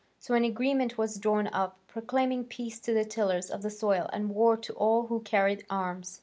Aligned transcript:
So 0.17 0.33
an 0.33 0.43
agreement 0.43 0.97
was 0.97 1.19
drawn 1.19 1.45
up, 1.49 1.77
proclaiming 1.85 2.45
peace 2.45 2.79
to 2.79 2.91
the 2.91 3.05
tillers 3.05 3.51
of 3.51 3.61
the 3.61 3.69
soil 3.69 4.09
and 4.11 4.31
war 4.33 4.57
to 4.57 4.73
all 4.73 5.05
who 5.05 5.19
carried 5.19 5.63
arms. 5.69 6.19